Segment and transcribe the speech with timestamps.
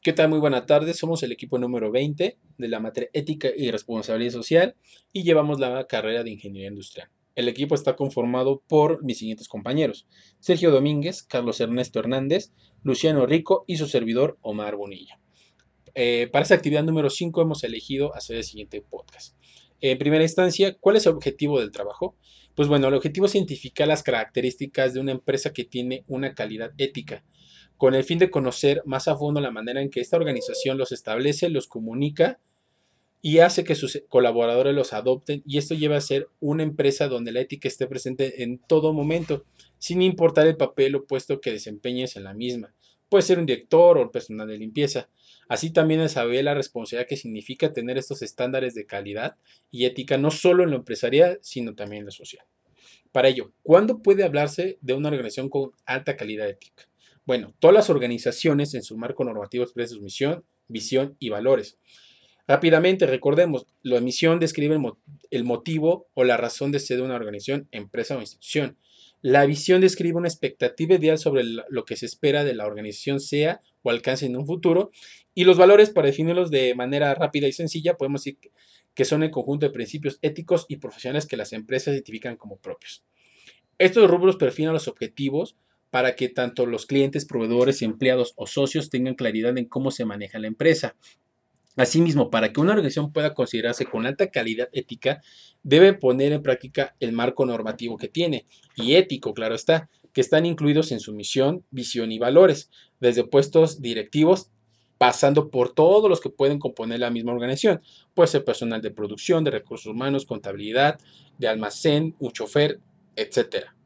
[0.00, 0.28] ¿Qué tal?
[0.28, 0.94] Muy buena tarde.
[0.94, 4.76] Somos el equipo número 20 de la materia Ética y Responsabilidad Social
[5.12, 7.10] y llevamos la carrera de Ingeniería Industrial.
[7.34, 10.06] El equipo está conformado por mis siguientes compañeros:
[10.38, 12.52] Sergio Domínguez, Carlos Ernesto Hernández,
[12.84, 15.18] Luciano Rico y su servidor Omar Bonilla.
[15.96, 19.36] Eh, para esta actividad número 5 hemos elegido hacer el siguiente podcast.
[19.80, 22.16] En primera instancia, ¿cuál es el objetivo del trabajo?
[22.54, 26.70] Pues bueno, el objetivo es identificar las características de una empresa que tiene una calidad
[26.78, 27.24] ética
[27.78, 30.92] con el fin de conocer más a fondo la manera en que esta organización los
[30.92, 32.40] establece, los comunica
[33.22, 37.32] y hace que sus colaboradores los adopten y esto lleva a ser una empresa donde
[37.32, 39.44] la ética esté presente en todo momento,
[39.78, 42.74] sin importar el papel o puesto que desempeñes en la misma.
[43.08, 45.08] Puede ser un director o personal de limpieza.
[45.48, 49.36] Así también es saber la responsabilidad que significa tener estos estándares de calidad
[49.70, 52.44] y ética no solo en lo empresarial, sino también en lo social.
[53.12, 56.87] Para ello, ¿cuándo puede hablarse de una organización con alta calidad ética?
[57.28, 61.78] Bueno, todas las organizaciones en su marco normativo expresan su misión, visión y valores.
[62.46, 64.78] Rápidamente, recordemos, la misión describe
[65.30, 68.78] el, motivo o la razón de ser de una organización, empresa o institución.
[69.20, 73.60] La visión describe una expectativa ideal sobre lo que se espera de la organización sea
[73.82, 74.90] o alcance en un futuro.
[75.34, 78.38] Y los valores, para definirlos de manera rápida y sencilla, podemos decir
[78.94, 83.04] que son el conjunto de principios éticos y profesionales que las empresas identifican como propios.
[83.76, 85.56] Estos rubros perfilan los objetivos,
[85.90, 90.38] para que tanto los clientes, proveedores, empleados o socios tengan claridad en cómo se maneja
[90.38, 90.96] la empresa.
[91.76, 95.22] Asimismo, para que una organización pueda considerarse con alta calidad ética,
[95.62, 100.44] debe poner en práctica el marco normativo que tiene y ético, claro está, que están
[100.44, 104.50] incluidos en su misión, visión y valores, desde puestos directivos
[104.98, 107.80] pasando por todos los que pueden componer la misma organización.
[108.14, 110.98] Puede ser personal de producción, de recursos humanos, contabilidad,
[111.38, 112.80] de almacén, un chofer,
[113.14, 113.77] etcétera.